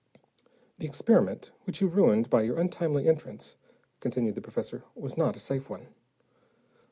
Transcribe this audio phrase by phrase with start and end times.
[0.79, 3.55] "The experiment which you ruined by your untimely entrance,"
[3.99, 5.89] continued the professor, "was not a safe one."